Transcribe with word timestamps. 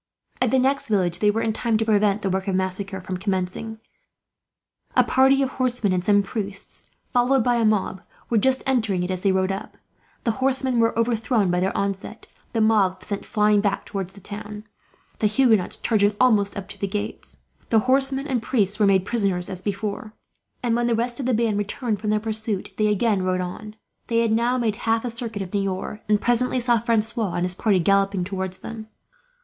At 0.41 0.49
the 0.49 0.57
next 0.57 0.89
village 0.89 1.19
they 1.19 1.29
were 1.29 1.43
in 1.43 1.53
time 1.53 1.77
to 1.77 1.85
prevent 1.85 2.23
the 2.23 2.29
work 2.31 2.47
of 2.47 2.55
massacre 2.55 3.01
from 3.01 3.17
commencing. 3.17 3.77
A 4.95 5.03
party 5.03 5.43
of 5.43 5.49
horsemen 5.49 5.93
and 5.93 6.03
some 6.03 6.23
priests, 6.23 6.89
followed 7.13 7.43
by 7.43 7.57
a 7.57 7.65
mob, 7.65 8.01
were 8.27 8.39
just 8.39 8.63
entering 8.65 9.03
it 9.03 9.11
as 9.11 9.21
they 9.21 9.31
rode 9.31 9.51
up. 9.51 9.77
The 10.23 10.31
horsemen 10.41 10.79
were 10.79 10.97
overthrown 10.97 11.51
by 11.51 11.59
their 11.59 11.77
onset, 11.77 12.25
the 12.51 12.61
mob 12.61 13.03
sent 13.03 13.25
flying 13.27 13.61
back 13.61 13.85
towards 13.85 14.13
the 14.13 14.21
town, 14.21 14.63
the 15.19 15.27
Huguenots 15.27 15.77
charging 15.77 16.15
almost 16.19 16.57
up 16.57 16.67
to 16.69 16.79
the 16.79 16.87
gates. 16.87 17.37
The 17.69 17.81
horsemen 17.81 18.25
and 18.25 18.41
priests 18.41 18.79
were 18.79 18.87
made 18.87 19.05
prisoners, 19.05 19.51
as 19.51 19.61
before; 19.61 20.15
and 20.63 20.75
when 20.75 20.87
the 20.87 20.95
rest 20.95 21.19
of 21.19 21.27
the 21.27 21.33
band 21.35 21.59
returned 21.59 22.01
from 22.01 22.09
their 22.09 22.19
pursuit, 22.19 22.71
they 22.77 22.87
again 22.87 23.21
rode 23.21 23.39
on. 23.39 23.75
They 24.07 24.21
had 24.21 24.31
now 24.31 24.57
made 24.57 24.77
half 24.87 25.05
a 25.05 25.11
circuit 25.11 25.43
of 25.43 25.51
Niort, 25.53 25.99
and 26.09 26.19
presently 26.19 26.59
saw 26.59 26.79
Francois 26.79 27.35
and 27.35 27.45
his 27.45 27.53
party, 27.53 27.77
galloping 27.77 28.23
towards 28.23 28.61
them. 28.61 28.87